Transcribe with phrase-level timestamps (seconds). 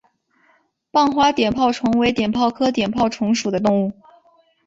[0.89, 3.91] 棒花碘泡虫为碘泡科碘泡虫属的动物。